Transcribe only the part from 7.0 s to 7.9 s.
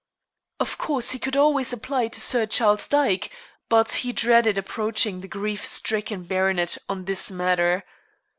this matter.